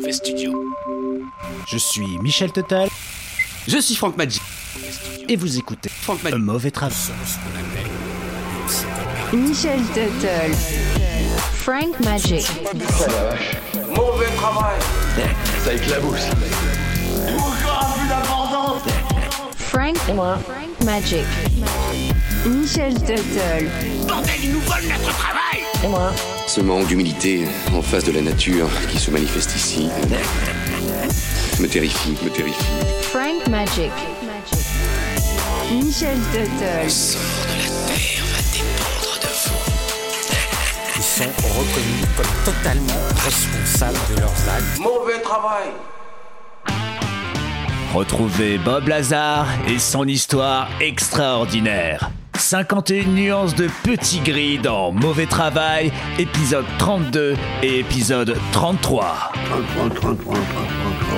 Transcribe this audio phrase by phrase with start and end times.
[0.00, 0.64] Mauvais Studio.
[1.68, 2.88] Je suis Michel Total
[3.68, 4.40] Je suis Franck Magic.
[5.28, 6.38] et vous écoutez Franck Un Magic.
[6.38, 6.96] mauvais travail.
[9.34, 10.54] Michel Tuttle.
[11.52, 12.46] Frank Magic.
[13.94, 14.78] Mauvais travail.
[15.64, 16.26] Ça éclabousse.
[19.58, 19.98] Frank.
[19.98, 21.26] Frank Magic.
[22.46, 23.68] Michel Tuttle.
[24.08, 25.60] Bordel, ils nous volent notre travail
[26.52, 29.88] Ce manque d'humilité en face de la nature qui se manifeste ici
[31.60, 32.64] me terrifie, me terrifie.
[33.02, 33.92] Frank Magic.
[35.70, 36.88] Michel Tuttle.
[40.96, 41.22] Ils sont
[41.56, 44.80] reconnus comme totalement responsables de leurs actes.
[44.80, 45.68] Mauvais travail.
[47.94, 52.10] Retrouvez Bob Lazar et son histoire extraordinaire.
[52.40, 59.32] 51 nuances de petit gris dans Mauvais Travail, épisode 32 et épisode 33.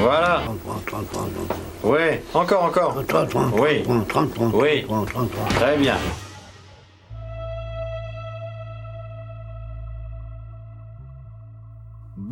[0.01, 0.43] Voilà.
[1.85, 1.99] Oui,
[2.35, 2.97] encore, encore.
[3.55, 3.83] Oui.
[4.53, 4.85] Oui.
[5.55, 5.97] Très bien.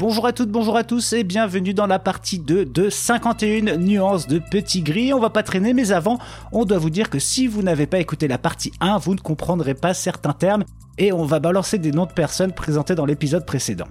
[0.01, 4.27] Bonjour à toutes, bonjour à tous et bienvenue dans la partie 2 de 51 nuances
[4.27, 5.12] de petit gris.
[5.12, 6.19] On va pas traîner mais avant,
[6.53, 9.21] on doit vous dire que si vous n'avez pas écouté la partie 1, vous ne
[9.21, 10.65] comprendrez pas certains termes
[10.97, 13.89] et on va balancer des noms de personnes présentées dans l'épisode précédent.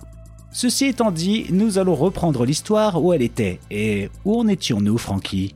[0.52, 3.60] Ceci étant dit, nous allons reprendre l'histoire où elle était.
[3.70, 5.54] Et où en étions-nous, Francky?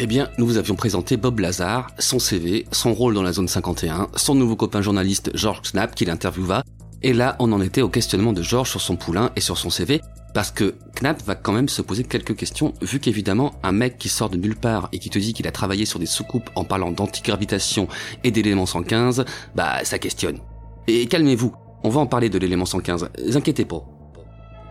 [0.00, 3.46] Eh bien, nous vous avions présenté Bob Lazar, son CV, son rôle dans la zone
[3.46, 6.64] 51, son nouveau copain journaliste George Knapp qui l'interviewa,
[7.02, 9.70] et là on en était au questionnement de George sur son poulain et sur son
[9.70, 10.00] CV,
[10.34, 14.08] parce que Knapp va quand même se poser quelques questions, vu qu'évidemment un mec qui
[14.08, 16.64] sort de nulle part et qui te dit qu'il a travaillé sur des soucoupes en
[16.64, 17.88] parlant d'antigravitation
[18.24, 20.38] et d'élément 115, bah ça questionne.
[20.86, 23.84] Et calmez-vous, on va en parler de l'élément 115, inquiétez pas.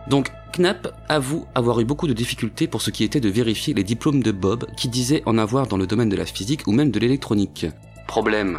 [0.08, 3.84] Donc, Knapp avoue avoir eu beaucoup de difficultés pour ce qui était de vérifier les
[3.84, 6.90] diplômes de Bob qui disait en avoir dans le domaine de la physique ou même
[6.90, 7.66] de l'électronique.
[8.08, 8.58] Problème.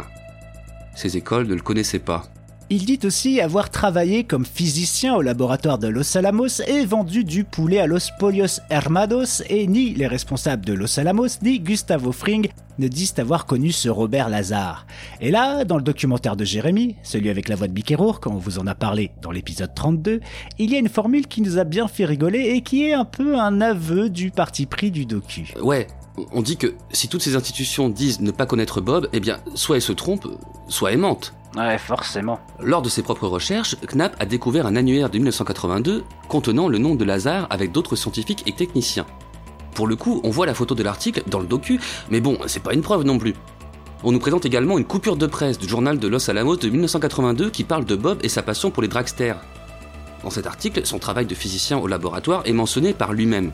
[0.94, 2.24] Ces écoles ne le connaissaient pas.
[2.74, 7.44] Il dit aussi avoir travaillé comme physicien au laboratoire de Los Alamos et vendu du
[7.44, 12.48] poulet à Los Polios Hermados et ni les responsables de Los Alamos ni Gustavo Fring
[12.78, 14.86] ne disent avoir connu ce Robert Lazare.
[15.20, 18.32] Et là, dans le documentaire de Jérémy, celui avec la voix de Mickey Rourke, quand
[18.32, 20.20] on vous en a parlé dans l'épisode 32,
[20.58, 23.04] il y a une formule qui nous a bien fait rigoler et qui est un
[23.04, 25.52] peu un aveu du parti pris du docu.
[25.60, 25.88] Ouais,
[26.32, 29.76] on dit que si toutes ces institutions disent ne pas connaître Bob, eh bien, soit
[29.76, 30.28] elles se trompent,
[30.68, 31.34] soit elles mentent.
[31.56, 32.40] Ouais, forcément.
[32.60, 36.94] Lors de ses propres recherches, Knapp a découvert un annuaire de 1982 contenant le nom
[36.94, 39.06] de Lazare avec d'autres scientifiques et techniciens.
[39.74, 41.80] Pour le coup, on voit la photo de l'article dans le docu,
[42.10, 43.34] mais bon, c'est pas une preuve non plus.
[44.02, 47.50] On nous présente également une coupure de presse du journal de Los Alamos de 1982
[47.50, 49.40] qui parle de Bob et sa passion pour les dragsters.
[50.22, 53.52] Dans cet article, son travail de physicien au laboratoire est mentionné par lui-même.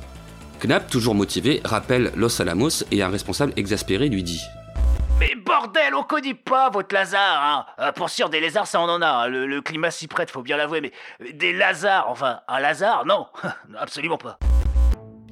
[0.61, 4.41] Knapp, toujours motivé, rappelle Los Alamos et un responsable exaspéré lui dit
[5.49, 9.03] bordel, on connaît pas votre Lazare, hein Euh, Pour sûr, des lézards, ça on en
[9.03, 9.07] a.
[9.07, 9.29] hein.
[9.29, 10.93] Le, le climat s'y prête, faut bien l'avouer, mais
[11.33, 13.27] des Lazars, enfin, un Lazare, non,
[13.79, 14.39] absolument pas.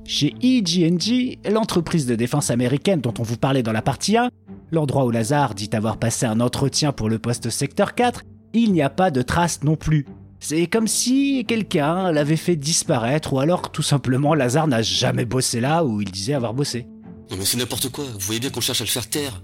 [0.04, 4.30] Chez EG&G, l'entreprise de défense américaine dont on vous parlait dans la partie 1,
[4.70, 8.22] l'endroit où Lazare dit avoir passé un entretien pour le poste secteur 4,
[8.54, 10.06] il n'y a pas de traces non plus.
[10.38, 15.60] C'est comme si quelqu'un l'avait fait disparaître ou alors tout simplement Lazare n'a jamais bossé
[15.60, 16.86] là où il disait avoir bossé.
[17.30, 19.42] Non mais c'est n'importe quoi, vous voyez bien qu'on cherche à le faire taire.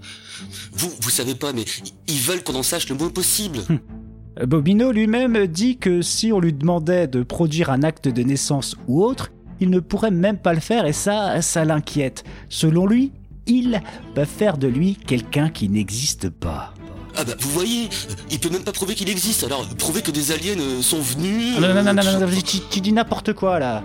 [0.71, 1.65] Vous, vous savez pas, mais
[2.07, 3.59] ils veulent qu'on en sache le moins possible.
[4.45, 9.03] Bobino lui-même dit que si on lui demandait de produire un acte de naissance ou
[9.03, 12.23] autre, il ne pourrait même pas le faire et ça, ça l'inquiète.
[12.49, 13.11] Selon lui,
[13.45, 13.81] il
[14.15, 16.73] va faire de lui quelqu'un qui n'existe pas.
[17.15, 17.89] Ah bah vous voyez,
[18.31, 21.59] il peut même pas prouver qu'il existe, alors prouver que des aliens euh, sont venus...
[21.59, 23.83] Non, non, non, non, non, euh, tu dis n'importe quoi là.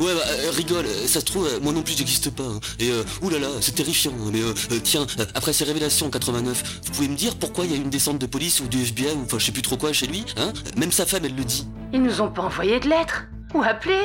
[0.00, 2.42] Ouais, bah, euh, rigole, euh, ça se trouve, euh, moi non plus j'existe pas.
[2.44, 2.60] hein.
[2.78, 4.12] Et euh, oulala, c'est terrifiant.
[4.20, 4.30] hein.
[4.32, 7.64] Mais euh, euh, tiens, euh, après ces révélations en 89, vous pouvez me dire pourquoi
[7.64, 9.62] il y a une descente de police ou du FBI ou enfin je sais plus
[9.62, 11.66] trop quoi chez lui hein Même sa femme, elle le dit.
[11.92, 13.24] Ils nous ont pas envoyé de lettres
[13.54, 13.96] Ou appelé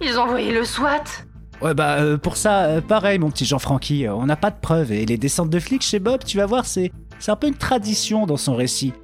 [0.00, 1.04] Ils ont envoyé le SWAT
[1.60, 4.56] Ouais bah euh, pour ça, euh, pareil mon petit Jean-Francky, euh, on n'a pas de
[4.62, 7.48] preuves et les descentes de flics chez Bob, tu vas voir, c'est c'est un peu
[7.48, 8.94] une tradition dans son récit.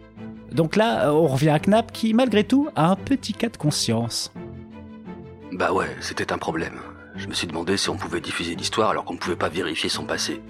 [0.52, 3.58] Donc là, euh, on revient à Knapp qui, malgré tout, a un petit cas de
[3.58, 4.32] conscience.
[5.52, 6.80] Bah ouais, c'était un problème.
[7.14, 9.88] Je me suis demandé si on pouvait diffuser l'histoire alors qu'on ne pouvait pas vérifier
[9.88, 10.42] son passé.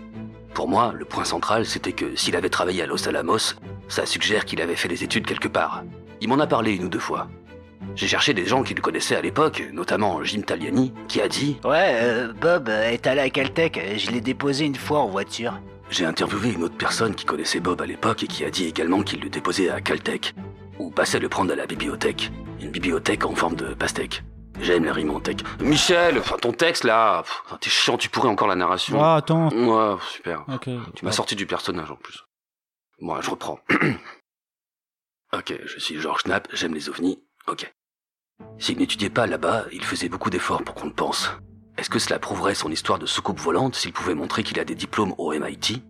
[0.54, 3.54] Pour moi, le point central, c'était que s'il avait travaillé à Los Alamos,
[3.88, 5.84] ça suggère qu'il avait fait des études quelque part.
[6.20, 7.28] Il m'en a parlé une ou deux fois.
[7.94, 11.58] J'ai cherché des gens qui le connaissaient à l'époque, notamment Jim Taliani, qui a dit
[11.64, 15.60] Ouais, euh, Bob est allé à Caltech, je l'ai déposé une fois en voiture.
[15.88, 19.02] J'ai interviewé une autre personne qui connaissait Bob à l'époque et qui a dit également
[19.02, 20.34] qu'il le déposait à Caltech,
[20.78, 24.25] ou passait le prendre à la bibliothèque, une bibliothèque en forme de pastèque.
[24.61, 25.37] J'aime les rimes en tech.
[25.61, 27.23] Michel, enfin ton texte là,
[27.61, 29.03] t'es chiant, tu pourrais encore la narration.
[29.03, 29.49] Ah, attends.
[29.50, 30.44] Ouais, super.
[30.49, 30.69] Ok.
[30.94, 32.25] Tu m'as sorti du personnage en plus.
[33.00, 33.58] Bon, je reprends.
[35.32, 37.23] ok, je suis Georges Knapp, j'aime les ovnis.
[37.47, 37.73] Ok.
[38.58, 41.31] S'il n'étudiait pas là-bas, il faisait beaucoup d'efforts pour qu'on le pense.
[41.76, 44.75] Est-ce que cela prouverait son histoire de soucoupe volante s'il pouvait montrer qu'il a des
[44.75, 45.82] diplômes au MIT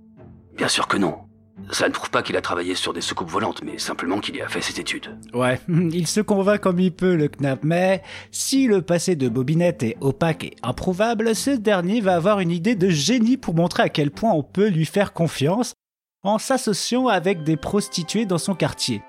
[0.55, 1.26] Bien sûr que non.
[1.71, 4.43] Cela ne prouve pas qu'il a travaillé sur des soucoupes volantes, mais simplement qu'il y
[4.43, 5.17] a fait ses études.
[5.33, 9.83] Ouais, il se convainc comme il peut, le Knapp, mais si le passé de Bobinette
[9.83, 13.89] est opaque et improuvable, ce dernier va avoir une idée de génie pour montrer à
[13.89, 15.73] quel point on peut lui faire confiance
[16.23, 19.03] en s'associant avec des prostituées dans son quartier.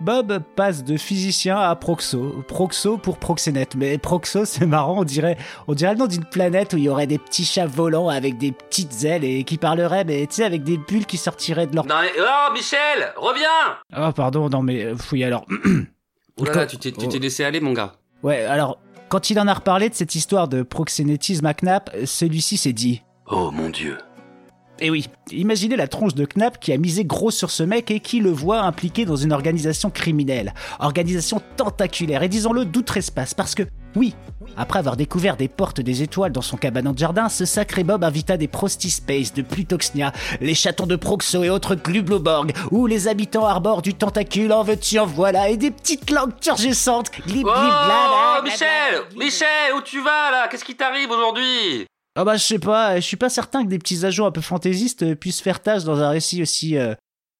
[0.00, 2.44] Bob passe de physicien à proxo.
[2.46, 3.76] Proxo pour proxénète.
[3.76, 5.36] Mais proxo, c'est marrant, on dirait,
[5.68, 8.36] on dirait le nom d'une planète où il y aurait des petits chats volants avec
[8.36, 11.74] des petites ailes et qui parleraient, mais tu sais, avec des bulles qui sortiraient de
[11.74, 11.86] leur...
[11.86, 12.12] Non mais...
[12.18, 15.46] Oh, Michel Reviens Oh, pardon, non mais, euh, fouille alors.
[16.38, 17.94] Oh là là, tu t'es tu t'es laissé aller, mon gars.
[18.22, 18.78] Ouais, alors,
[19.08, 23.02] quand il en a reparlé de cette histoire de proxénétisme à Knapp, celui-ci s'est dit...
[23.26, 23.96] Oh mon dieu.
[24.78, 28.00] Et oui, imaginez la tronche de Knapp qui a misé gros sur ce mec et
[28.00, 30.52] qui le voit impliqué dans une organisation criminelle.
[30.80, 33.32] Organisation tentaculaire et disons-le d'outre-espace.
[33.32, 33.62] Parce que,
[33.94, 34.14] oui,
[34.58, 38.04] après avoir découvert des portes des étoiles dans son cabanon de jardin, ce sacré Bob
[38.04, 40.12] invita des Prostispace de Plutoxnia,
[40.42, 44.98] les chatons de Proxo et autres Glubloborg, où les habitants arborent du tentacule en veux-tu
[44.98, 47.10] en voilà et des petites langues turgescentes.
[47.26, 50.48] Glib, glib, Oh, Michel Michel, où tu vas là?
[50.48, 51.86] Qu'est-ce qui t'arrive aujourd'hui?
[52.16, 54.40] Ah bah je sais pas, je suis pas certain que des petits ajouts un peu
[54.40, 56.94] fantaisistes euh, puissent faire tâche dans un récit aussi euh,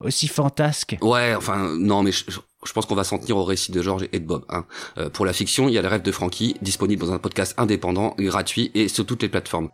[0.05, 0.99] aussi fantasque.
[1.01, 4.07] Ouais, enfin, non, mais je, je pense qu'on va s'en tenir au récit de Georges
[4.13, 4.45] et de Bob.
[4.51, 4.67] Hein.
[4.99, 7.55] Euh, pour la fiction, il y a le rêve de Frankie, disponible dans un podcast
[7.57, 9.71] indépendant, gratuit et sur toutes les plateformes.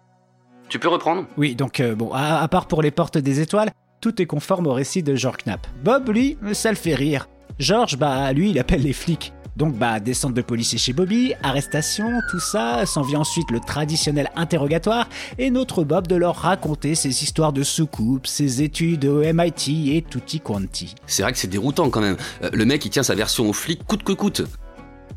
[0.69, 1.26] Tu peux reprendre?
[1.37, 4.69] Oui, donc euh, bon, à, à part pour les portes des étoiles, tout est conforme
[4.69, 5.66] au récit de George Knapp.
[5.82, 7.28] Bob, lui, ça le fait rire.
[7.58, 9.32] George, bah lui, il appelle les flics.
[9.56, 14.31] Donc bah descente de policier chez Bobby, arrestation, tout ça, s'en vient ensuite le traditionnel
[14.34, 15.08] interrogatoire
[15.38, 20.02] et notre Bob de leur raconter ses histoires de soucoupes, ses études au MIT et
[20.02, 20.94] tutti quanti.
[21.06, 22.16] C'est vrai que c'est déroutant quand même.
[22.43, 24.43] Euh, le mec, il tient sa version aux flics coûte que coûte.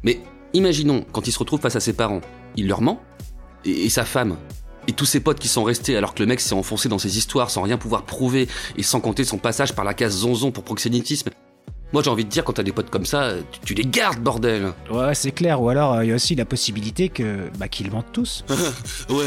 [0.04, 0.20] Mais
[0.54, 2.22] imaginons, quand il se retrouve face à ses parents,
[2.58, 3.02] il leur ment?
[3.64, 4.36] Et, et sa femme?
[4.88, 7.18] Et tous ses potes qui sont restés alors que le mec s'est enfoncé dans ses
[7.18, 8.48] histoires sans rien pouvoir prouver
[8.78, 11.32] et sans compter son passage par la case zonzon pour proxénétisme?
[11.96, 14.20] Moi j'ai envie de dire quand t'as des potes comme ça, tu, tu les gardes
[14.20, 17.90] bordel Ouais, c'est clair, ou alors il y a aussi la possibilité que bah qu'ils
[17.90, 18.44] mentent tous.
[19.10, 19.24] ouais,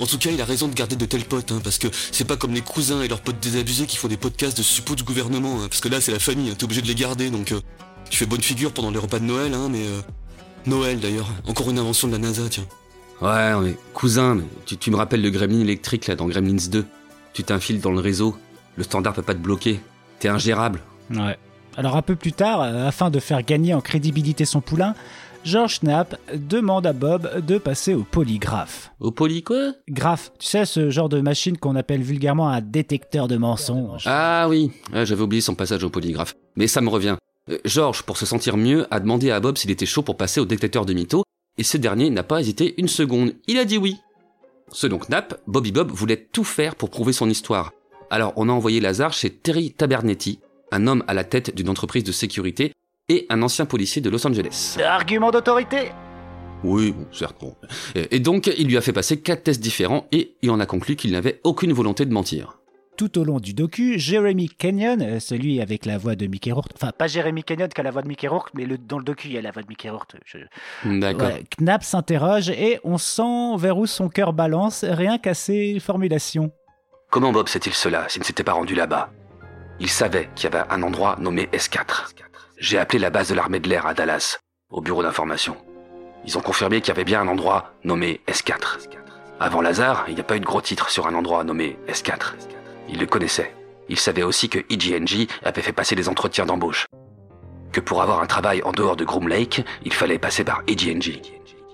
[0.00, 2.24] en tout cas, il a raison de garder de tels potes, hein, parce que c'est
[2.26, 5.04] pas comme les cousins et leurs potes désabusés qui font des podcasts de suppôts du
[5.04, 7.52] gouvernement, hein, parce que là, c'est la famille, hein, t'es obligé de les garder, donc
[7.52, 7.60] euh,
[8.10, 9.86] tu fais bonne figure pendant les repas de Noël, hein, mais...
[9.86, 10.00] euh,
[10.66, 12.66] Noël, d'ailleurs, encore une invention de la NASA, tiens.
[13.22, 13.76] Ouais, mais
[14.66, 16.84] tu, tu me rappelles le gremlin électrique là dans Gremlins 2.
[17.34, 18.36] Tu t'infiles dans le réseau,
[18.74, 19.78] le standard peut pas te bloquer,
[20.18, 20.80] t'es ingérable.
[21.14, 21.38] Ouais.
[21.80, 24.94] Alors un peu plus tard, euh, afin de faire gagner en crédibilité son poulain,
[25.44, 28.92] George Knapp demande à Bob de passer au polygraphe.
[29.00, 29.72] Au poly quoi?
[29.88, 34.02] Graphe, tu sais, ce genre de machine qu'on appelle vulgairement un détecteur de mensonges.
[34.04, 36.36] Ah oui, Ouais, j'avais oublié son passage au polygraphe.
[36.54, 37.16] Mais ça me revient.
[37.48, 40.38] Euh, Georges, pour se sentir mieux, a demandé à Bob s'il était chaud pour passer
[40.38, 41.24] au détecteur de mythos,
[41.56, 43.32] et ce dernier n'a pas hésité une seconde.
[43.46, 43.96] Il a dit oui.
[44.70, 47.72] Selon Knapp, Bobby Bob voulait tout faire pour prouver son histoire.
[48.10, 50.40] Alors on a envoyé Lazare chez Terry Tabernetti,
[50.72, 52.72] un homme à la tête d'une entreprise de sécurité
[53.08, 54.76] et un ancien policier de Los Angeles.
[54.84, 55.90] Argument d'autorité?
[56.62, 57.36] Oui, bon, certes.
[57.40, 57.56] Bon.
[57.94, 60.94] Et donc, il lui a fait passer quatre tests différents et il en a conclu
[60.94, 62.58] qu'il n'avait aucune volonté de mentir.
[62.98, 66.72] Tout au long du docu, Jeremy Kenyon, euh, celui avec la voix de Mickey Rourke,
[66.74, 69.04] enfin pas Jeremy Kenyon qui a la voix de Mickey Rourke, mais le, dans le
[69.04, 70.16] docu il y a la voix de Mickey Rourke.
[70.26, 70.36] je-
[71.00, 71.28] D'accord.
[71.28, 76.52] Ouais, Knapp s'interroge et on sent vers où son cœur balance rien qu'à ses formulations.
[77.10, 79.10] Comment Bob sait-il cela s'il ne s'était pas rendu là-bas?
[79.80, 82.12] Il savait qu'il y avait un endroit nommé S4.
[82.58, 84.38] J'ai appelé la base de l'armée de l'air à Dallas,
[84.70, 85.56] au bureau d'information.
[86.26, 88.78] Ils ont confirmé qu'il y avait bien un endroit nommé S4.
[89.40, 92.34] Avant Lazare, il n'y a pas eu de gros titre sur un endroit nommé S4.
[92.90, 93.54] Ils le connaissaient.
[93.88, 96.86] Ils savaient aussi que EGNG avait fait passer des entretiens d'embauche.
[97.72, 101.22] Que pour avoir un travail en dehors de Groom Lake, il fallait passer par EGNG.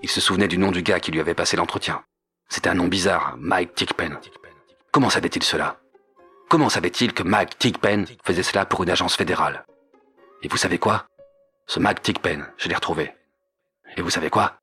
[0.05, 2.03] Il se souvenait du nom du gars qui lui avait passé l'entretien.
[2.49, 4.21] C'était un nom bizarre, Mike Tickpen.
[4.93, 5.81] Comment savait-il cela?
[6.49, 9.65] Comment savait-il que Mike Tickpen faisait cela pour une agence fédérale?
[10.43, 11.07] Et vous savez quoi?
[11.67, 13.13] Ce Mike Tickpen, je l'ai retrouvé.
[13.97, 14.61] Et vous savez quoi?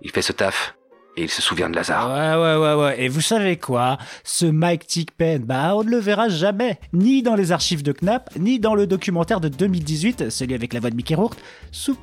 [0.00, 0.74] Il fait ce taf
[1.16, 2.08] et il se souvient de Lazare.
[2.08, 3.02] Ouais, ouais, ouais, ouais.
[3.02, 3.98] Et vous savez quoi?
[4.24, 6.80] Ce Mike Tickpen, bah on ne le verra jamais.
[6.94, 10.80] Ni dans les archives de Knapp, ni dans le documentaire de 2018, celui avec la
[10.80, 11.36] voix de Mickey Rourke,
[11.70, 11.98] sous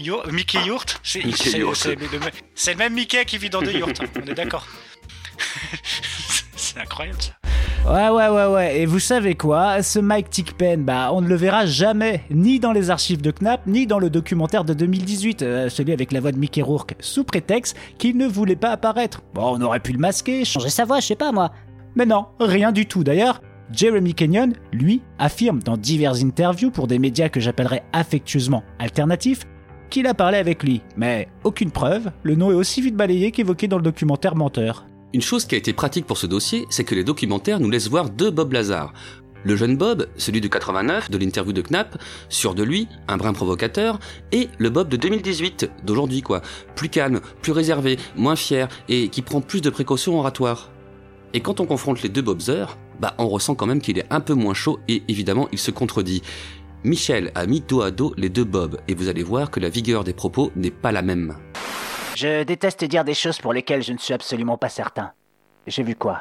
[0.00, 1.32] Yo- Mickey Yourt le,
[2.56, 4.66] c'est le même Mickey qui vit dans deux yurts, hein, on est d'accord.
[6.56, 7.32] c'est incroyable ça.
[7.84, 8.80] Ouais, ouais, ouais, ouais.
[8.80, 9.82] Et vous savez quoi?
[9.82, 13.66] Ce Mike Tickpen, bah, on ne le verra jamais, ni dans les archives de Knapp,
[13.66, 17.24] ni dans le documentaire de 2018, euh, celui avec la voix de Mickey Rourke, sous
[17.24, 19.22] prétexte qu'il ne voulait pas apparaître.
[19.34, 21.50] Bon, on aurait pu le masquer, changer sa voix, je sais pas moi.
[21.96, 23.42] Mais non, rien du tout d'ailleurs.
[23.72, 29.44] Jeremy Kenyon, lui, affirme dans diverses interviews pour des médias que j'appellerais affectueusement alternatifs
[29.90, 30.82] qu'il a parlé avec lui.
[30.96, 34.86] Mais aucune preuve, le nom est aussi vite balayé qu'évoqué dans le documentaire Menteur.
[35.14, 37.88] Une chose qui a été pratique pour ce dossier, c'est que les documentaires nous laissent
[37.88, 38.94] voir deux Bob Lazar.
[39.44, 42.00] Le jeune Bob, celui de 89, de l'interview de Knapp,
[42.30, 43.98] sûr de lui, un brin provocateur,
[44.30, 46.40] et le Bob de 2018, d'aujourd'hui quoi,
[46.76, 50.70] plus calme, plus réservé, moins fier, et qui prend plus de précautions oratoires.
[51.34, 54.20] Et quand on confronte les deux Bobzer, bah on ressent quand même qu'il est un
[54.20, 56.22] peu moins chaud et évidemment il se contredit.
[56.84, 59.68] Michel a mis dos à dos les deux Bob et vous allez voir que la
[59.68, 61.36] vigueur des propos n'est pas la même.
[62.14, 65.12] Je déteste dire des choses pour lesquelles je ne suis absolument pas certain.
[65.66, 66.20] J'ai vu quoi?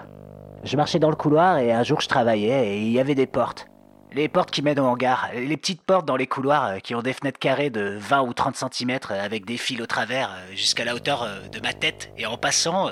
[0.63, 3.25] Je marchais dans le couloir et un jour je travaillais et il y avait des
[3.27, 3.67] portes.
[4.13, 7.01] Les portes qui mènent au hangar, les petites portes dans les couloirs euh, qui ont
[7.01, 10.83] des fenêtres carrées de 20 ou 30 cm avec des fils au travers euh, jusqu'à
[10.86, 12.89] la hauteur euh, de ma tête et en passant,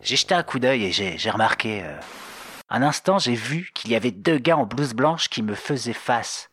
[0.00, 1.84] j'ai jeté un coup d'œil et j'ai remarqué...
[2.74, 5.92] Un instant, j'ai vu qu'il y avait deux gars en blouse blanche qui me faisaient
[5.92, 6.48] face,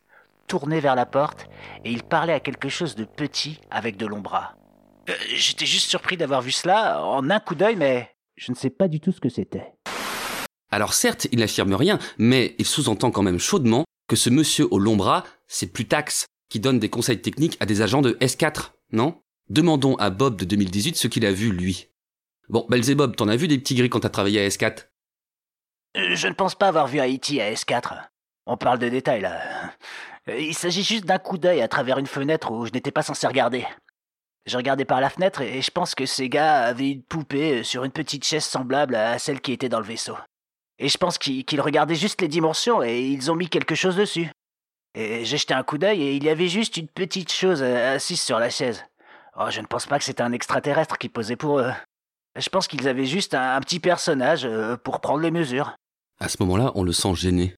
[0.48, 1.48] tournés vers la porte,
[1.86, 4.54] et ils parlaient à quelque chose de petit avec de longs bras.
[5.10, 8.70] Euh, j'étais juste surpris d'avoir vu cela en un coup d'œil, mais je ne sais
[8.70, 9.74] pas du tout ce que c'était.
[10.72, 14.80] Alors certes, il n'affirme rien, mais il sous-entend quand même chaudement que ce monsieur au
[14.80, 19.22] long bras, c'est Plutax, qui donne des conseils techniques à des agents de S4, non?
[19.50, 21.88] Demandons à Bob de 2018 ce qu'il a vu, lui.
[22.50, 24.90] Bon, Belzébob, t'en as vu des petits gris quand t'as travaillé à S4
[25.98, 28.10] euh, Je ne pense pas avoir vu Haïti à S4.
[28.46, 29.40] On parle de détails, là.
[30.28, 33.04] Euh, il s'agit juste d'un coup d'œil à travers une fenêtre où je n'étais pas
[33.04, 33.66] censé regarder.
[34.46, 37.64] Je regardais par la fenêtre et je pense que ces gars avaient une poupée euh,
[37.64, 40.18] sur une petite chaise semblable à celle qui était dans le vaisseau.
[40.80, 44.32] Et je pense qu'ils regardaient juste les dimensions et ils ont mis quelque chose dessus.
[44.96, 47.96] Et j'ai jeté un coup d'œil et il y avait juste une petite chose euh,
[47.96, 48.86] assise sur la chaise.
[49.38, 51.72] Oh, je ne pense pas que c'était un extraterrestre qui posait pour eux.
[52.36, 55.76] Je pense qu'ils avaient juste un, petit personnage euh, pour prendre les mesures.
[56.20, 57.56] À ce moment-là, on le sent gêné.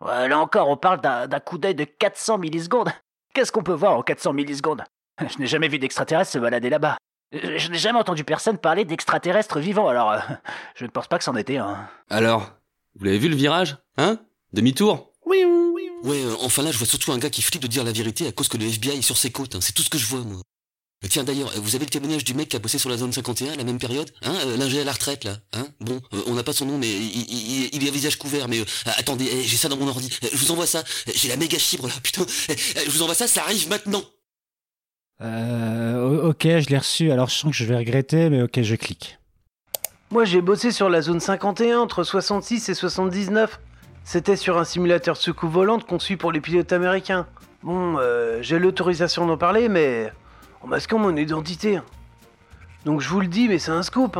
[0.00, 2.90] là encore, on parle d'un coup d'œil de 400 millisecondes.
[3.34, 4.82] Qu'est-ce qu'on peut voir en 400 millisecondes?
[5.28, 6.96] Je n'ai jamais vu d'extraterrestres se balader là-bas.
[7.32, 10.18] Je n'ai jamais entendu personne parler d'extraterrestres vivants, alors euh,
[10.74, 11.88] je ne pense pas que c'en était un.
[12.08, 12.50] Alors,
[12.98, 14.18] vous l'avez vu le virage Hein?
[14.52, 15.12] Demi-tour?
[15.26, 15.88] Oui, oui.
[16.02, 18.26] Ouais, euh, enfin là, je vois surtout un gars qui flippe de dire la vérité
[18.26, 19.54] à cause que le FBI est sur ses côtes.
[19.54, 19.60] Hein.
[19.60, 20.40] C'est tout ce que je vois, moi.
[21.08, 23.52] Tiens, d'ailleurs, vous avez le témoignage du mec qui a bossé sur la zone 51
[23.52, 24.10] à la même période?
[24.22, 25.66] Hein euh, L'ingé à la retraite, là Hein?
[25.80, 28.62] Bon, on n'a pas son nom, mais il, il, a visage couvert, mais...
[28.84, 30.10] attendez, eh, j'ai ça dans mon ordi.
[30.20, 30.84] Je vous envoie ça.
[31.14, 32.26] J'ai la méga chibre, là, putain.
[32.28, 34.02] Je vous envoie ça, ça arrive maintenant
[35.22, 38.74] euh, ok, je l'ai reçu, alors je sens que je vais regretter, mais ok, je
[38.74, 39.18] clique.
[40.10, 43.60] Moi j'ai bossé sur la zone 51 entre 66 et 79.
[44.02, 47.26] C'était sur un simulateur soucoupe volante conçu pour les pilotes américains.
[47.62, 50.10] Bon, euh, j'ai l'autorisation d'en parler, mais
[50.62, 51.80] en masquant mon identité.
[52.84, 54.18] Donc je vous le dis, mais c'est un scoop.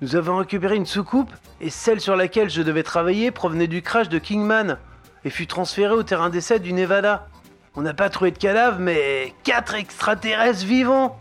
[0.00, 4.08] Nous avons récupéré une soucoupe, et celle sur laquelle je devais travailler provenait du crash
[4.08, 4.78] de Kingman,
[5.24, 7.28] et fut transférée au terrain d'essai du Nevada.
[7.74, 11.18] On n'a pas trouvé de cadavre, mais quatre extraterrestres vivants.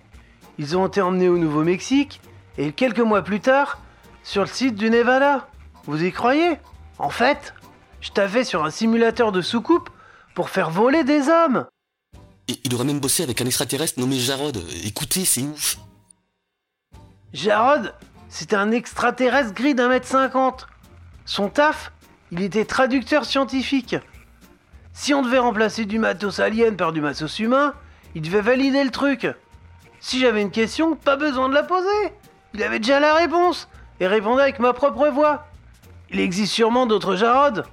[0.57, 2.19] Ils ont été emmenés au Nouveau-Mexique
[2.57, 3.79] et quelques mois plus tard,
[4.23, 5.47] sur le site du Nevada.
[5.85, 6.57] Vous y croyez?
[6.99, 7.53] En fait,
[8.01, 9.89] je t'avais sur un simulateur de soucoupe
[10.35, 11.65] pour faire voler des hommes.
[12.47, 14.61] il aurait même bossé avec un extraterrestre nommé Jarod.
[14.83, 15.77] Écoutez, c'est ouf.
[17.33, 17.93] Jarod,
[18.27, 20.67] c'était un extraterrestre gris d'un mètre cinquante.
[21.25, 21.93] Son taf,
[22.31, 23.95] il était traducteur scientifique.
[24.93, 27.73] Si on devait remplacer du matos alien par du matos humain,
[28.15, 29.27] il devait valider le truc.
[29.99, 31.87] Si j'avais une question, pas besoin de la poser.
[32.53, 33.69] Il avait déjà la réponse
[33.99, 35.45] et répondait avec ma propre voix.
[36.11, 37.63] Il existe sûrement d'autres Jarod.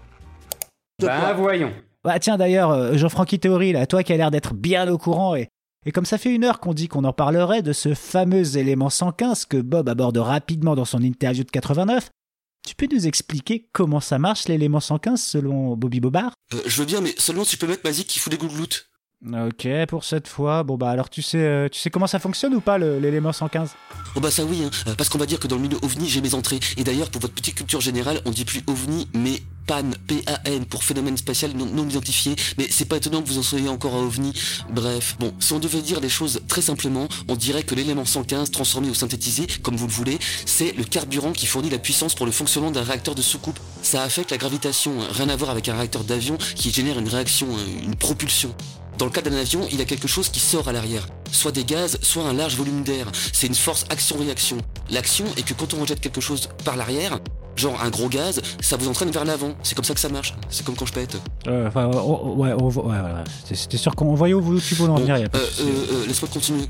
[1.03, 1.73] Bah voyons.
[2.05, 5.35] Bah tiens d'ailleurs, euh, Jean-Francky Théorie, là, toi qui as l'air d'être bien au courant
[5.35, 5.49] et,
[5.87, 8.91] et comme ça fait une heure qu'on dit qu'on en parlerait de ce fameux élément
[8.91, 12.11] 115 que Bob aborde rapidement dans son interview de 89,
[12.69, 16.33] tu peux nous expliquer comment ça marche l'élément 115 selon Bobby Bobard?
[16.53, 18.88] Euh, Je veux bien, mais seulement tu peux mettre Mazik qui fout des gougloutes.
[19.27, 20.63] Ok, pour cette fois.
[20.63, 23.75] Bon bah alors tu sais, euh, tu sais comment ça fonctionne ou pas l'élément 115
[24.15, 26.09] Oh bah ça oui, hein, euh, parce qu'on va dire que dans le milieu ovni
[26.09, 26.61] j'ai mes entrées.
[26.77, 30.85] Et d'ailleurs pour votre petite culture générale, on dit plus ovni mais PAN, P-A-N pour
[30.85, 32.37] phénomène spatial non, identifié.
[32.59, 34.33] Mais c'est pas étonnant que vous en soyez encore à ovni.
[34.71, 38.53] Bref, bon, si on devait dire les choses très simplement, on dirait que l'élément 115
[38.53, 42.25] transformé ou synthétisé, comme vous le voulez, c'est le carburant qui fournit la puissance pour
[42.25, 43.59] le fonctionnement d'un réacteur de soucoupe.
[43.83, 45.07] Ça affecte la gravitation, hein.
[45.11, 48.55] rien à voir avec un réacteur d'avion qui génère une réaction, hein, une propulsion.
[48.99, 51.07] Dans le cas d'un avion, il y a quelque chose qui sort à l'arrière.
[51.31, 53.07] Soit des gaz, soit un large volume d'air.
[53.33, 54.59] C'est une force action-réaction.
[54.90, 57.19] L'action est que quand on rejette quelque chose par l'arrière,
[57.57, 59.50] Genre un gros gaz, ça vous entraîne vers l'avant.
[59.64, 60.33] C'est comme ça que ça marche.
[60.49, 61.17] C'est comme quand je pète.
[61.49, 63.25] Euh, enfin, oh, ouais, oh, ouais, ouais, ouais.
[63.52, 65.17] C'était- sûr qu'on voyait où tu voulais en venir.
[65.17, 65.62] euh, souci.
[65.62, 65.64] euh,
[65.95, 66.67] euh, Laisse-moi continuer.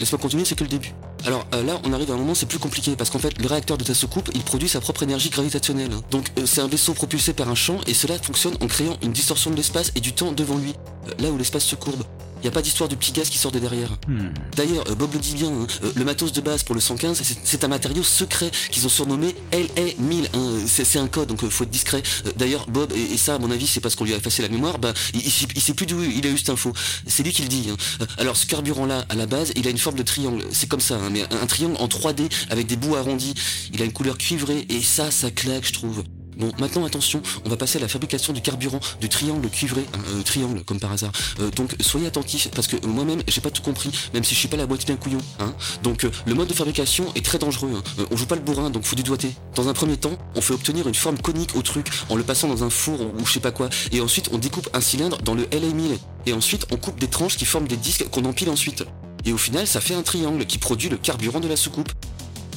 [0.00, 0.92] Laisse-moi continuer, c'est que le début.
[1.24, 3.46] Alors euh, là, on arrive à un moment, c'est plus compliqué parce qu'en fait, le
[3.46, 5.90] réacteur de ta soucoupe, il produit sa propre énergie gravitationnelle.
[6.10, 9.12] Donc euh, c'est un vaisseau propulsé par un champ et cela fonctionne en créant une
[9.12, 10.74] distorsion de l'espace et du temps devant lui, euh,
[11.18, 12.02] là où l'espace se courbe.
[12.40, 13.90] Il n'y a pas d'histoire de petit gaz qui sort de derrière.
[14.06, 14.28] Hmm.
[14.54, 17.20] D'ailleurs, euh, Bob le dit bien, hein, euh, le matos de base pour le 115,
[17.42, 20.26] c'est- un matériau secret qu'ils ont surnommé LA1000.
[20.34, 22.00] hein, euh, c'est un code, donc il faut être discret.
[22.36, 24.48] D'ailleurs, Bob, et, et ça, à mon avis, c'est parce qu'on lui a effacé la
[24.48, 26.72] mémoire, bah, il, il, sait- il sait plus d'où il a eu cette info.
[27.08, 27.70] C'est lui qui le dit.
[27.72, 28.06] hein.
[28.18, 30.44] Alors, ce carburant-là, à la base, il a une forme de triangle.
[30.52, 33.34] C'est comme ça, hein, mais un, un triangle en 3D avec des bouts arrondis.
[33.74, 36.04] Il a une couleur cuivrée, et ça, ça claque, je trouve.
[36.38, 39.98] Bon, maintenant attention, on va passer à la fabrication du carburant, du triangle cuivré, hein,
[40.14, 41.10] euh, triangle comme par hasard.
[41.40, 44.38] Euh, donc soyez attentifs parce que euh, moi-même j'ai pas tout compris, même si je
[44.38, 45.18] suis pas la moitié d'un couillon.
[45.40, 45.52] Hein.
[45.82, 47.70] Donc euh, le mode de fabrication est très dangereux.
[47.74, 47.82] hein.
[47.98, 49.32] Euh, on joue pas le bourrin, donc faut du doigté.
[49.56, 52.46] Dans un premier temps, on fait obtenir une forme conique au truc en le passant
[52.46, 55.18] dans un four ou, ou je sais pas quoi, et ensuite on découpe un cylindre
[55.22, 58.50] dans le LA1000, et ensuite on coupe des tranches qui forment des disques qu'on empile
[58.50, 58.84] ensuite.
[59.24, 61.90] Et au final, ça fait un triangle qui produit le carburant de la soucoupe.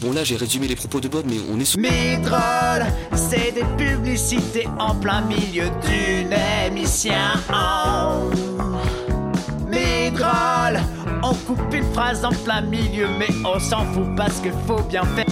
[0.01, 1.77] Bon là j'ai résumé les propos de Bob, mais on est sous...
[1.77, 6.33] Midroll, c'est des publicités en plein milieu d'une
[6.65, 7.13] émission.
[9.67, 10.81] Midroll,
[11.21, 15.03] on coupe une phrase en plein milieu, mais on s'en fout parce que faut bien
[15.03, 15.25] faire.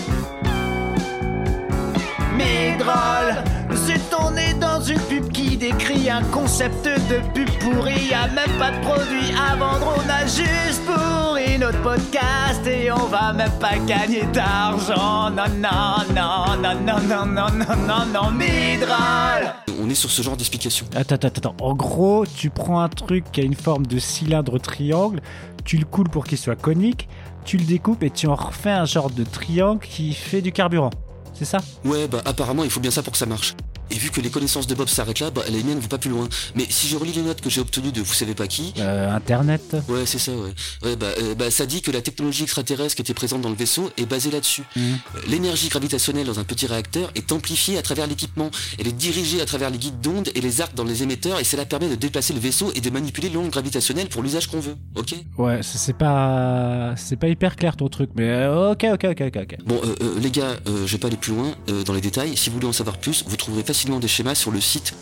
[2.38, 3.44] Midroll,
[3.88, 8.08] c'est on est dans une pub qui décrit un concept de pub pourri.
[8.10, 12.92] Y a même pas de produit à vendre, on a juste pourri notre podcast et
[12.92, 15.30] on va même pas gagner d'argent.
[15.30, 19.54] Non, non, non, non, non, non, non, non, non, non, Midroll.
[19.82, 20.86] On est sur ce genre d'explication.
[20.96, 21.56] Attends, attends, attends.
[21.62, 25.22] En gros, tu prends un truc qui a une forme de cylindre triangle,
[25.66, 27.08] tu le coules pour qu'il soit conique,
[27.46, 30.90] tu le découpes et tu en refais un genre de triangle qui fait du carburant.
[31.34, 33.56] C'est ça Ouais, bah apparemment il faut bien ça pour que ça marche.
[33.92, 36.10] Et vu que les connaissances de Bob s'arrêtent là, bah les miennes vont pas plus
[36.10, 36.28] loin.
[36.56, 38.74] Mais si je relis les notes que j'ai obtenues de vous savez pas qui...
[38.78, 40.54] Euh, Internet Ouais, c'est ça, ouais.
[40.84, 43.56] Ouais, bah, euh, bah ça dit que la technologie extraterrestre qui était présente dans le
[43.56, 44.64] vaisseau est basée là-dessus.
[44.76, 44.84] Mhm.
[45.16, 48.52] Euh, L'énergie gravitationnelle dans un petit réacteur est amplifiée à travers l'équipement.
[48.78, 51.44] Elle est dirigée à travers les guides d'ondes et les arcs dans les émetteurs et
[51.44, 54.76] cela permet de déplacer le vaisseau et de manipuler l'onde gravitationnelle pour l'usage qu'on veut.
[54.96, 59.22] Ok Ouais, c'est pas, c'est pas hyper clair ton truc, mais euh, ok, ok, ok,
[59.36, 59.56] ok.
[59.66, 61.52] Bon, euh, les gars, je vais pas aller plus loin
[61.86, 62.36] dans les détails.
[62.38, 64.94] Si vous voulez en savoir plus, vous trouverez facilement des schémas sur le site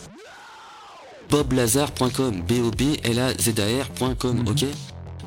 [1.30, 4.64] boblazar.com, B-O-B-L-A-Z-A-R.com, ok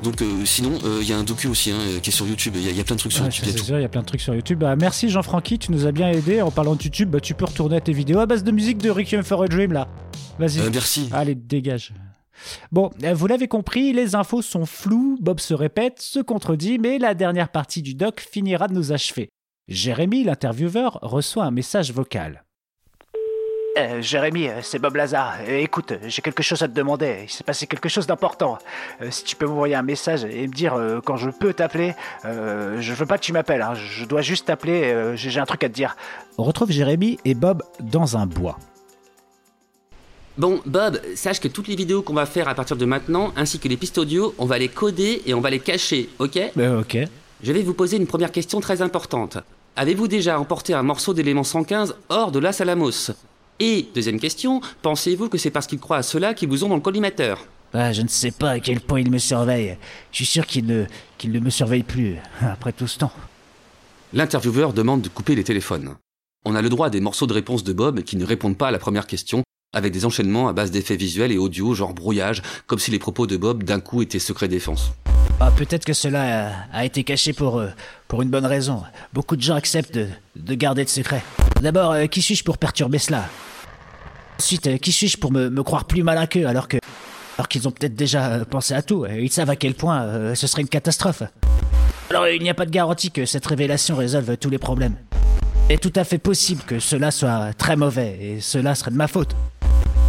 [0.03, 2.53] Donc euh, sinon, il y a un docu aussi hein, euh, qui est sur YouTube.
[2.55, 3.43] Il y, a- il y a plein de trucs sur Ouais, YouTube.
[3.45, 3.65] il y a c'est tout.
[3.65, 4.59] sûr, il y a plein de trucs sur YouTube.
[4.59, 6.41] Bah, merci Jean-Francky, tu nous as bien aidé.
[6.41, 8.79] En parlant de YouTube, bah, tu peux retourner à tes vidéos à base de musique
[8.79, 9.87] de Requiem for a Dream là.
[10.39, 10.59] Vas-y.
[10.61, 11.07] Euh, merci.
[11.11, 11.93] Allez, dégage.
[12.71, 16.97] Bon, euh, vous l'avez compris, les infos sont floues, Bob se répète, se contredit, mais
[16.97, 19.29] la dernière partie du doc finira de nous achever.
[19.67, 22.43] Jérémy, l'intervieweur, reçoit un message vocal.
[23.77, 25.35] Euh, Jérémy, euh, c'est Bob Lazar.
[25.47, 27.21] Euh, écoute, j'ai quelque chose à te demander.
[27.23, 28.57] Il s'est passé quelque chose d'important.
[29.01, 31.93] Euh, si tu peux m'envoyer un message et me dire euh, quand je peux t'appeler,
[32.25, 33.61] euh, je veux pas que tu m'appelles.
[33.61, 33.73] hein.
[33.75, 34.91] Je dois juste t'appeler.
[34.91, 35.95] euh, j'ai un truc à te dire.
[36.37, 38.59] On retrouve Jérémy et Bob dans un bois.
[40.37, 43.57] Bon, Bob, sache que toutes les vidéos qu'on va faire à partir de maintenant, ainsi
[43.59, 46.37] que les pistes audio, on va les coder et on va les cacher, ok?
[46.57, 46.97] Euh, ok.
[47.41, 49.37] Je vais vous poser une première question très importante.
[49.77, 53.11] Avez-vous déjà emporté un morceau d'élément 115 hors de la Salamos
[53.63, 56.75] Et, deuxième question, pensez-vous que c'est parce qu'ils croient à cela qu'ils vous ont dans
[56.75, 57.45] le collimateur?
[57.75, 59.77] Ah, je ne sais pas à quel point il me surveille.
[60.11, 63.11] Je suis sûr qu'il ne, me surveille plus après tout ce temps.
[64.13, 65.93] L'intervieweur demande de couper les téléphones.
[66.43, 68.69] On a le droit à des morceaux de réponse de Bob qui ne répondent pas
[68.69, 69.43] à la première question,
[69.75, 73.27] avec des enchaînements à base d'effets visuels et audio, genre brouillage, comme si les propos
[73.27, 74.91] de Bob d'un coup étaient secret défense.
[75.39, 77.69] Ah, peut-être que cela a, a été caché pour, euh,
[78.07, 78.81] pour une bonne raison.
[79.13, 81.23] Beaucoup de gens acceptent de, de garder le secret.
[81.61, 83.29] D'abord, euh, qui suis-je pour perturber cela?
[84.41, 86.77] Ensuite, euh, qui suis-je pour me, croire plus malin qu'eux alors que
[87.37, 90.01] alors qu'ils ont peut-être déjà euh, pensé à tout et Ils savent à quel point
[90.01, 91.21] euh, ce serait une catastrophe.
[92.09, 94.95] Alors, il n'y a pas de garantie que cette révélation résolve tous les problèmes.
[95.69, 98.95] Il est tout à fait possible que cela soit très mauvais et cela serait de
[98.95, 99.35] ma faute.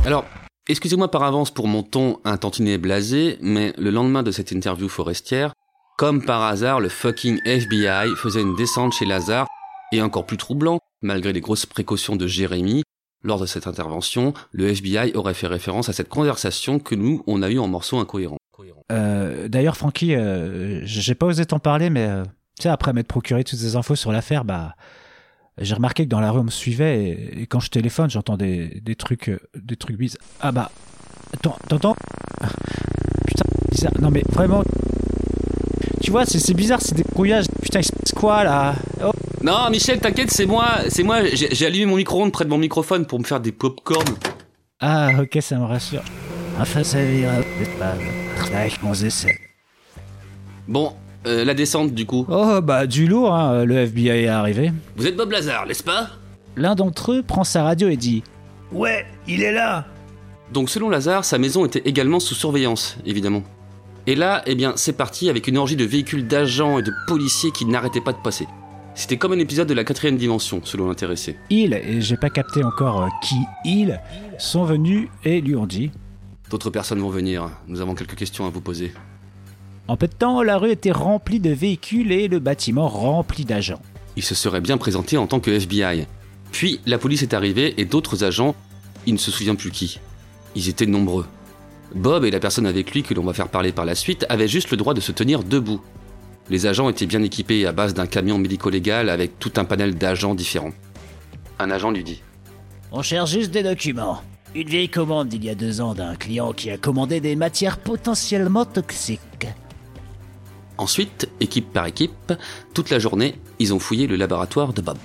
[0.07, 0.25] Alors,
[0.67, 4.89] excusez-moi par avance pour mon ton un tantinet blasé, mais le lendemain de cette interview
[4.89, 5.53] forestière,
[5.99, 9.47] comme par hasard, le fucking FBI faisait une descente chez Lazare,
[9.93, 12.83] et encore plus troublant, malgré les grosses précautions de Jérémy,
[13.23, 17.43] lors de cette intervention, le FBI aurait fait référence à cette conversation que nous, on
[17.43, 18.39] a eue en morceaux incohérents.
[18.91, 22.25] Euh, D'ailleurs, Francky, euh, j'ai pas osé t'en parler, mais euh,
[22.59, 24.75] tu sais, après m'être procuré toutes ces infos sur l'affaire, bah,
[25.59, 28.83] j'ai remarqué que dans la rue on me suivait et, quand je téléphone, j'entends des,
[28.99, 30.23] trucs, euh, des trucs bizarres.
[30.41, 30.71] Ah bah,
[31.69, 31.95] t'entends?
[33.27, 33.93] Putain, bizarre.
[34.01, 34.63] Non mais vraiment,
[36.03, 37.47] tu vois, c'est bizarre, c'est des brouillages.
[37.63, 40.69] Putain, il se quoi là Oh, Non, Michel, t'inquiète, c'est moi.
[40.89, 41.25] C'est moi.
[41.33, 44.07] J'ai allumé mon micro-ondes près de mon microphone pour me faire des pop-corn.
[44.81, 46.03] Ah, ok, ça me rassure.
[46.61, 47.95] Enfin, ça ira peut-être pas.
[48.57, 49.37] Avec mon essai.
[50.69, 50.93] Bon,
[51.27, 52.25] euh, la descente du coup.
[52.29, 54.73] Oh, bah, du lourd, hein, le FBI est arrivé.
[54.97, 56.11] Vous êtes Bob Lazar, n'est-ce pas?
[56.57, 58.23] L'un d'entre eux prend sa radio et dit
[58.71, 59.87] Ouais, il est là.
[60.53, 63.43] Donc selon Lazare, sa maison était également sous surveillance, évidemment.
[64.07, 67.51] Et là, eh bien, c'est parti avec une orgie de véhicules d'agents et de policiers
[67.53, 68.47] qui n'arrêtaient pas de passer.
[68.95, 71.37] C'était comme un épisode de la quatrième dimension, selon l'intéressé.
[71.49, 74.01] Ils, et j'ai pas capté encore euh, qui ils,
[74.39, 75.91] sont venus et lui ont dit
[76.51, 78.93] D'autres personnes vont venir, nous avons quelques questions à vous poser.
[79.89, 83.81] En peu de temps, la rue était remplie de véhicules et le bâtiment rempli d'agents.
[84.17, 86.07] Il se serait bien présenté en tant que FBI.
[86.53, 88.55] Puis la police est arrivée et d'autres agents,
[89.07, 89.99] il ne se souvient plus qui.
[90.55, 91.27] Ils étaient nombreux.
[91.95, 94.49] Bob et la personne avec lui que l'on va faire parler par la suite avaient
[94.49, 95.81] juste le droit de se tenir debout.
[96.53, 100.35] Les agents étaient bien équipés à base d'un camion médico-légal avec tout un panel d'agents
[100.35, 100.75] différents.
[101.59, 102.21] Un agent lui dit
[102.91, 104.21] On cherche juste des documents.
[104.55, 107.79] Une vieille commande d'il y a deux ans d'un client qui a commandé des matières
[107.79, 109.47] potentiellement toxiques.
[110.77, 112.35] Ensuite, équipe par équipe,
[112.75, 114.99] toute la journée, ils ont fouillé le laboratoire de Bob.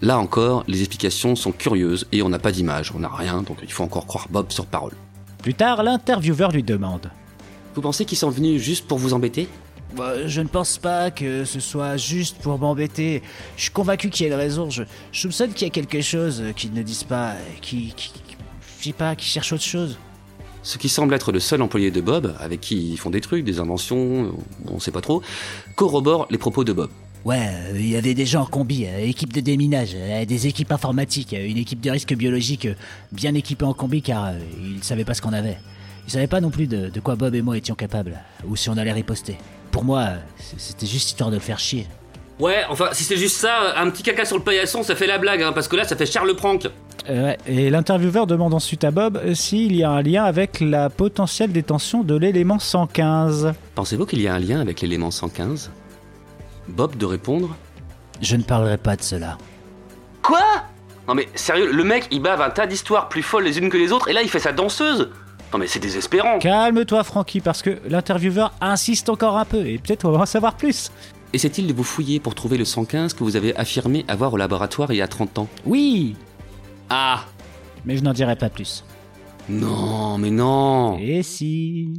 [0.00, 3.58] Là encore, les explications sont curieuses et on n'a pas d'image, on n'a rien, donc
[3.62, 4.94] il faut encore croire Bob sur parole.
[5.42, 7.10] Plus tard, l'intervieweur lui demande
[7.74, 9.46] Vous pensez qu'ils sont venus juste pour vous embêter?
[9.94, 13.22] Bah, je ne pense pas que ce soit juste pour m'embêter.
[13.56, 14.68] Je suis convaincu qu'il y a une raison.
[14.68, 18.36] Je, je soupçonne qu'il y a quelque chose qu'ils ne disent pas, qui, qui, qui-
[18.80, 19.98] je sais pas, qui cherche autre chose.
[20.62, 23.44] Ce qui semble être le seul employé de Bob, avec qui ils font des trucs,
[23.44, 24.34] des inventions,
[24.68, 25.22] on sait pas trop,
[25.76, 26.90] corrobore les propos de Bob.
[27.24, 30.46] Ouais, euh, il y avait des gens en combi, euh, équipe de déminage, euh, des
[30.48, 32.68] équipes informatiques, une équipe de risque biologique
[33.12, 35.58] bien équipée en combi car ils savaient pas ce qu'on avait.
[36.06, 38.68] Ils savaient pas non plus de, de quoi Bob et moi étions capables, ou si
[38.68, 39.38] on allait riposter.
[39.76, 40.08] Pour moi,
[40.56, 41.86] c'était juste histoire de le faire chier.
[42.40, 45.18] Ouais, enfin, si c'est juste ça, un petit caca sur le paillasson, ça fait la
[45.18, 46.66] blague, hein, parce que là, ça fait cher le prank.
[47.10, 51.52] Euh, Et l'intervieweur demande ensuite à Bob s'il y a un lien avec la potentielle
[51.52, 53.52] détention de l'élément 115.
[53.74, 55.70] Pensez-vous qu'il y a un lien avec l'élément 115
[56.68, 57.54] Bob de répondre
[58.22, 59.36] Je ne parlerai pas de cela.
[60.22, 60.40] Quoi?
[61.06, 63.76] Non mais sérieux, le mec il bave un tas d'histoires plus folles les unes que
[63.76, 65.10] les autres et là il fait sa danseuse
[65.52, 70.04] Non mais c'est désespérant Calme-toi, Frankie, parce que l'intervieweur insiste encore un peu et peut-être
[70.04, 70.90] on va en savoir plus.
[71.32, 74.92] Essaie-t-il de vous fouiller pour trouver le 115 que vous avez affirmé avoir au laboratoire
[74.92, 75.48] il y a 30 ans?
[75.64, 76.16] Oui,
[76.88, 77.24] Ah
[77.86, 78.84] mais je n'en dirai pas plus.
[79.48, 81.94] Non, mais non Et si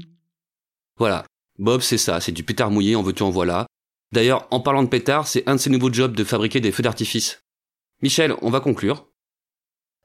[0.98, 1.24] Voilà,
[1.58, 3.66] Bob c'est ça, c'est du pétard mouillé, en veux-tu en voilà.
[4.12, 6.84] D'ailleurs, en parlant de pétard, c'est un de ses nouveaux jobs de fabriquer des feux
[6.84, 7.42] d'artifice.
[8.02, 9.08] Michel, on va conclure.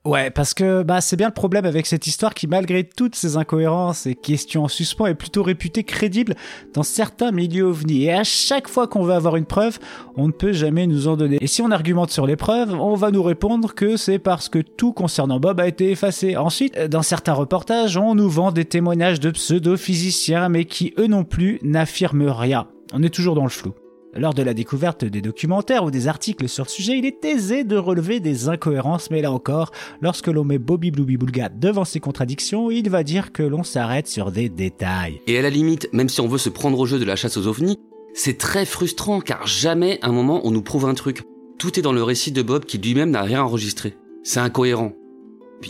[0.05, 3.37] Ouais, parce que bah c'est bien le problème avec cette histoire qui, malgré toutes ses
[3.37, 6.35] incohérences et questions en suspens, est plutôt réputée crédible
[6.75, 8.07] dans certains milieux ovnis.
[8.07, 9.79] Et à chaque fois qu'on veut avoir une preuve,
[10.17, 11.39] on ne peut jamais nous en donner.
[11.41, 14.59] Et si on argumente sur les preuves, on va nous répondre que c'est parce que
[14.59, 16.37] tout concernant Bob a été effacé.
[16.37, 21.23] Ensuite, dans certains reportages, on nous vend des témoignages de pseudo-physiciens, mais qui eux non
[21.23, 22.67] plus n'affirment rien.
[22.93, 23.73] On est toujours dans le flou.
[24.15, 27.65] Lors de la découverte des documentaires ou des articles sur le sujet, il est aisé
[27.65, 29.71] de relever des incohérences, mais là encore,
[30.03, 34.07] lorsque l'on met Bobby Blooby Boulga devant ses contradictions, il va dire que l'on s'arrête
[34.07, 35.23] sur des détails.
[35.27, 37.39] Et à la limite, même si on veut se prendre au jeu de la chasse
[37.39, 37.79] aux ovnis,
[38.13, 41.23] c'est très frustrant car jamais un moment on nous prouve un truc.
[41.59, 43.97] Tout est dans le récit de Bob qui lui-même n'a rien enregistré.
[44.25, 44.93] C'est incohérent.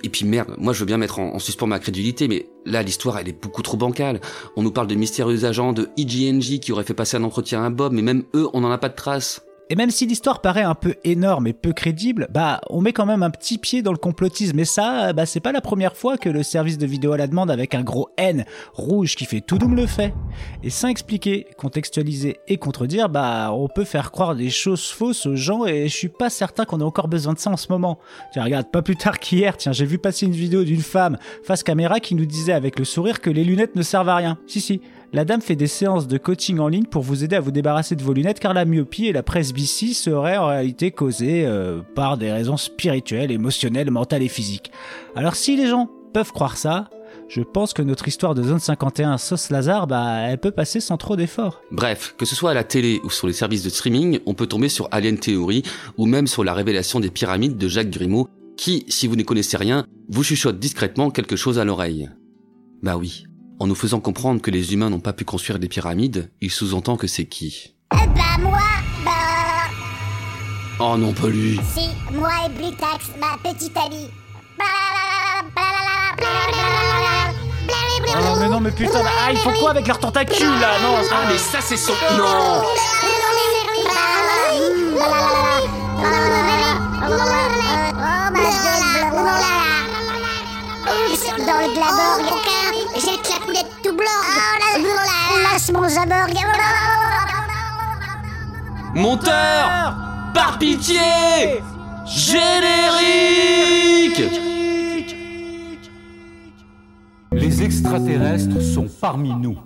[0.02, 2.82] Et puis merde, moi je veux bien mettre en, en suspens ma crédulité, mais là
[2.82, 4.20] l'histoire elle est beaucoup trop bancale.
[4.56, 7.70] On nous parle de mystérieux agents de IGNJ qui auraient fait passer un entretien à
[7.70, 9.44] Bob, mais même eux on n'en a pas de traces.
[9.72, 13.06] Et même si l'histoire paraît un peu énorme et peu crédible, bah on met quand
[13.06, 14.58] même un petit pied dans le complotisme.
[14.58, 17.26] Et ça, bah c'est pas la première fois que le service de vidéo à la
[17.26, 20.12] demande avec un gros N rouge qui fait tout double le fait.
[20.62, 25.36] Et sans expliquer, contextualiser et contredire, bah on peut faire croire des choses fausses aux
[25.36, 27.98] gens et je suis pas certain qu'on ait encore besoin de ça en ce moment.
[28.34, 31.62] Tiens, regarde, pas plus tard qu'hier, tiens, j'ai vu passer une vidéo d'une femme face
[31.62, 34.36] caméra qui nous disait avec le sourire que les lunettes ne servent à rien.
[34.46, 37.40] Si si, la dame fait des séances de coaching en ligne pour vous aider à
[37.40, 41.44] vous débarrasser de vos lunettes car la myopie et la presbytie seraient en réalité causées
[41.44, 44.72] euh, par des raisons spirituelles, émotionnelles, mentales et physiques.
[45.14, 46.88] Alors si les gens peuvent croire ça,
[47.28, 50.96] je pense que notre histoire de zone 51 sauce Lazare, bah, elle peut passer sans
[50.96, 51.62] trop d'efforts.
[51.70, 54.46] Bref, que ce soit à la télé ou sur les services de streaming, on peut
[54.46, 55.62] tomber sur Alien Theory
[55.98, 59.56] ou même sur la révélation des pyramides de Jacques Grimaud qui, si vous ne connaissez
[59.56, 62.10] rien, vous chuchote discrètement quelque chose à l'oreille.
[62.82, 63.24] Bah oui,
[63.62, 66.96] en nous faisant comprendre que les humains n'ont pas pu construire des pyramides, il sous-entend
[66.96, 68.58] que c'est qui Eh moi,
[69.04, 69.12] bah...
[70.80, 74.08] Oh non, pas lui Si, moi et Blutax, ma petite amie
[78.08, 81.26] Oh mais non mais putain ah, ils font quoi avec leurs tentacules là non Ah
[81.30, 82.62] mais ça c'est son non
[91.46, 92.61] Dans le
[92.92, 93.00] bah,
[95.42, 96.34] Lâche mon Zaborg.
[98.94, 99.96] Monteur
[100.34, 100.98] Par pitié
[102.06, 102.42] Générique
[107.32, 109.56] Les extraterrestres sont parmi nous.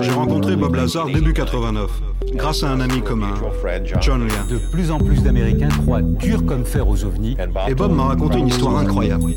[0.00, 1.88] J'ai rencontré Bob Lazar début 89,
[2.34, 3.34] grâce à un ami commun,
[4.00, 4.44] John Lian.
[4.50, 7.36] De plus en plus d'Américains croient dur comme fer aux ovnis.
[7.68, 9.34] Et Bob m'a raconté une histoire incroyable.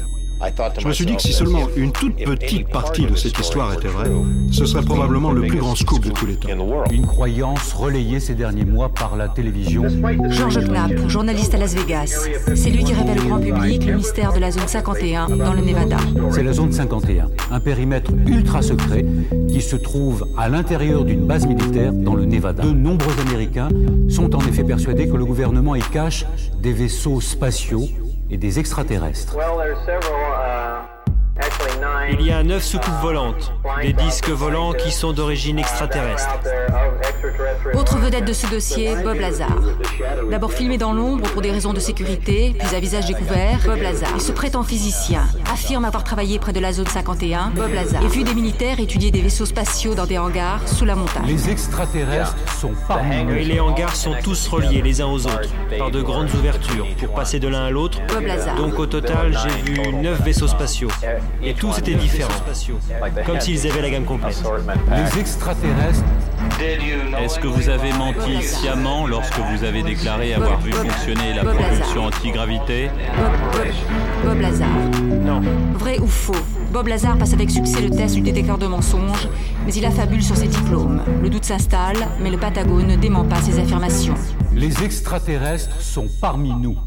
[0.80, 3.88] Je me suis dit que si seulement une toute petite partie de cette histoire était
[3.88, 4.10] vraie,
[4.51, 6.49] ce serait probablement le plus grand scoop de tous les temps.
[6.91, 9.84] Une croyance relayée ces derniers mois par la télévision.
[10.30, 12.27] George Knapp, journaliste à Las Vegas.
[12.56, 15.62] C'est lui qui révèle au grand public le mystère de la zone 51 dans le
[15.62, 15.97] Nevada.
[16.32, 19.06] C'est la zone 51, un périmètre ultra secret
[19.47, 22.63] qui se trouve à l'intérieur d'une base militaire dans le Nevada.
[22.63, 23.69] De nombreux Américains
[24.10, 26.25] sont en effet persuadés que le gouvernement y cache
[26.62, 27.88] des vaisseaux spatiaux
[28.32, 29.36] et des extraterrestres.
[32.09, 36.29] Il y a neuf soucoupes volantes, des disques volants qui sont d'origine extraterrestre.
[37.73, 39.57] Autre vedette de ce dossier, Bob Lazar.
[40.29, 44.09] D'abord filmé dans l'ombre pour des raisons de sécurité, puis à visage découvert, Bob Lazar.
[44.15, 48.07] Il se prétend physicien, affirme avoir travaillé près de la zone 51, Bob Lazar, et
[48.07, 51.25] vu des militaires étudier des vaisseaux spatiaux dans des hangars sous la montagne.
[51.27, 53.33] Les extraterrestres sont parmi nous.
[53.33, 57.13] Et les hangars sont tous reliés les uns aux autres par de grandes ouvertures pour
[57.13, 57.99] passer de l'un à l'autre.
[58.07, 58.55] Bob Lazar.
[58.55, 60.89] Donc au total, j'ai vu neuf vaisseaux spatiaux.
[61.43, 62.32] Et tous étaient différents,
[63.25, 64.41] comme s'ils avaient la gamme complète.
[64.91, 66.04] Les extraterrestres
[67.19, 71.56] Est-ce que vous avez menti sciemment lorsque vous avez déclaré avoir vu fonctionner la Bob
[71.56, 71.69] Lazar.
[71.69, 72.89] propulsion antigravité?
[73.17, 73.67] Bob, Bob,
[74.25, 74.69] Bob Lazar.
[75.23, 75.41] Non.
[75.75, 76.34] Vrai ou faux
[76.71, 79.27] Bob Lazar passe avec succès le test du détecteur de mensonges,
[79.65, 81.01] mais il affabule sur ses diplômes.
[81.21, 84.15] Le doute s'installe, mais le Patagone ne dément pas ses affirmations.
[84.54, 86.77] Les extraterrestres sont parmi nous.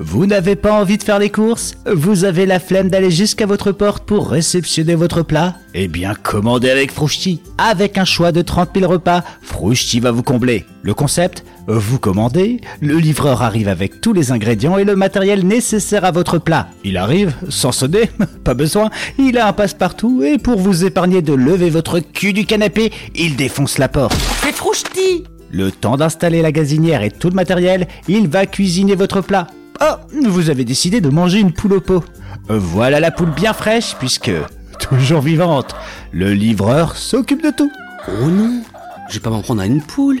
[0.00, 1.74] Vous n'avez pas envie de faire les courses?
[1.92, 5.56] Vous avez la flemme d'aller jusqu'à votre porte pour réceptionner votre plat?
[5.74, 7.42] Eh bien, commandez avec Frushti.
[7.58, 10.64] Avec un choix de 30 000 repas, Frushti va vous combler.
[10.82, 11.44] Le concept?
[11.66, 16.38] Vous commandez, le livreur arrive avec tous les ingrédients et le matériel nécessaire à votre
[16.38, 16.68] plat.
[16.84, 18.08] Il arrive, sans sonner,
[18.44, 22.46] pas besoin, il a un passe-partout et pour vous épargner de lever votre cul du
[22.46, 24.16] canapé, il défonce la porte.
[24.42, 29.22] C'est Frouchti Le temps d'installer la gazinière et tout le matériel, il va cuisiner votre
[29.22, 29.48] plat.
[29.80, 29.94] Oh,
[30.26, 32.04] vous avez décidé de manger une poule au pot.
[32.48, 34.30] Voilà la poule bien fraîche puisque,
[34.80, 35.74] toujours vivante,
[36.12, 37.70] le livreur s'occupe de tout.
[38.08, 38.62] Oh non
[39.08, 40.20] Je vais pas m'en prendre à une poule.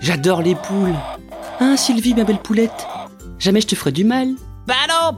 [0.00, 0.94] J'adore les poules.
[1.60, 2.86] Hein, Sylvie, ma belle poulette
[3.38, 4.28] Jamais je te ferai du mal.
[4.66, 5.16] Bah non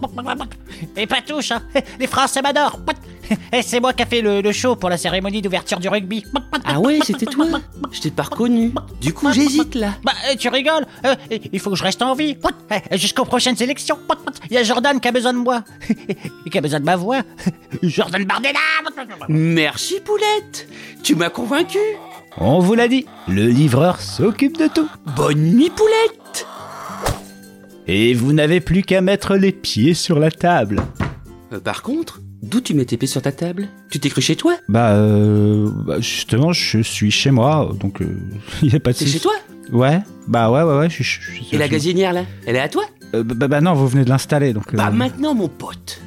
[0.96, 1.62] Et pas touche, hein.
[1.98, 2.78] Les Français m'adorent.
[3.52, 6.24] Et c'est moi qui a fait le, le show pour la cérémonie d'ouverture du rugby.
[6.64, 7.46] Ah ouais, c'était toi.
[7.92, 8.72] Je t'ai pas reconnu.
[9.00, 9.94] Du coup, j'hésite là.
[10.02, 10.86] Bah, euh, tu rigoles.
[11.04, 11.14] Euh,
[11.52, 12.36] Il faut que je reste en vie.
[12.72, 13.98] Euh, Jusqu'aux prochaines élections.
[14.50, 15.62] Il y a Jordan qui a besoin de moi.
[16.46, 17.22] Et qui a besoin de ma voix.
[17.82, 18.58] Jordan Bardella.
[19.28, 20.68] Merci, poulette.
[21.02, 21.78] Tu m'as convaincu.
[22.38, 24.88] On vous l'a dit, le livreur s'occupe de tout.
[25.16, 26.46] Bonne nuit, poulette
[27.90, 30.82] Et vous n'avez plus qu'à mettre les pieds sur la table.
[31.54, 33.66] Euh, Par contre, d'où tu mets tes pieds sur ta table?
[33.90, 34.56] Tu t'es cru chez toi?
[34.68, 38.00] Bah, euh, bah, justement, je suis chez moi, donc
[38.62, 39.32] il n'y a pas de C'est chez toi?
[39.72, 42.84] Ouais, bah ouais, ouais, ouais, je, suis Et la gazinière là Elle est à toi?
[43.14, 44.72] Euh, bah, bah non, vous venez de l'installer, donc...
[44.74, 46.00] euh, Bah maintenant, mon pote,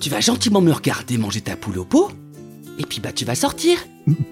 [0.00, 2.10] tu vas gentiment me regarder manger ta poule au pot,
[2.78, 3.78] et puis bah tu vas sortir.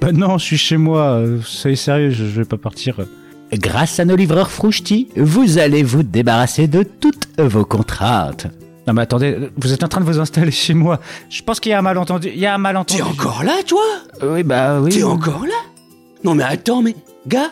[0.00, 3.00] Bah non, je suis chez moi, euh, soyez sérieux, je, je vais pas partir.
[3.52, 8.46] Grâce à nos livreurs Frushti, vous allez vous débarrasser de toutes vos contraintes.
[8.86, 11.00] Non mais attendez, vous êtes en train de vous installer chez moi.
[11.28, 12.30] Je pense qu'il y a un malentendu.
[12.32, 13.02] Il y a un malentendu.
[13.02, 13.82] T'es encore là, toi?
[14.22, 14.90] Euh, Oui, bah oui.
[14.90, 15.54] T'es encore là?
[16.24, 16.94] Non mais attends, mais
[17.26, 17.50] gars,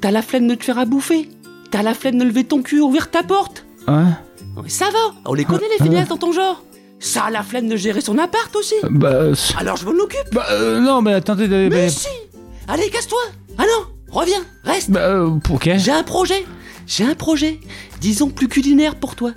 [0.00, 1.28] t'as la flemme de te faire à bouffer?
[1.70, 3.64] T'as la flemme de lever ton cul, ouvrir ta porte?
[3.88, 6.62] Non, mais ça va, on les connaît les feignasses dans ton genre
[7.00, 9.30] Ça a la flemme de gérer son appart aussi Bah...
[9.58, 11.48] Alors je m'en occupe Bah euh, non, mais attendez...
[11.48, 12.06] Mais mais- si
[12.68, 13.18] Allez, casse-toi
[13.58, 14.90] Ah non Reviens, reste.
[14.90, 15.70] Bah euh, ok.
[15.76, 16.44] J'ai un projet.
[16.86, 17.60] J'ai un projet.
[18.00, 19.30] Disons plus culinaire pour toi.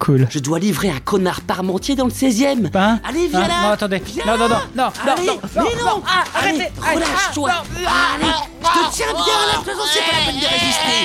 [0.00, 0.26] Cool.
[0.30, 3.62] Je dois livrer un connard parmentier dans le 16ème Hein Allez, viens Hein là.
[3.62, 4.02] Non, attendez.
[4.04, 4.24] Viens.
[4.26, 7.50] Non, non, non, non, non, Allez, non, mais non, non, non, ah, Allez, arrêtez, relâche-toi.
[7.50, 11.00] Arrêtez, Allez, je te tiens bien de toute façon, c'est pas la peine de résister.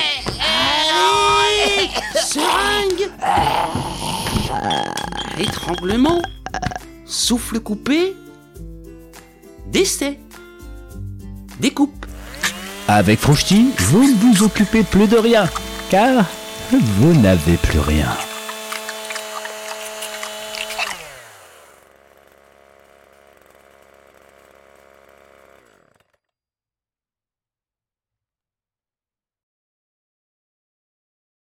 [1.38, 3.10] Allez Seringue.
[5.38, 6.20] Étranglement.
[7.06, 8.16] Souffle coupé.
[9.68, 10.18] Décès.
[11.60, 12.04] Découpe
[12.90, 15.44] Avec Frushti, vous ne vous occupez plus de rien,
[15.90, 16.24] car
[16.72, 18.08] vous n'avez plus rien.